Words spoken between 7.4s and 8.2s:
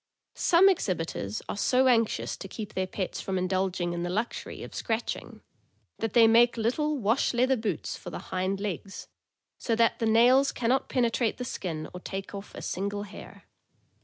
boots for the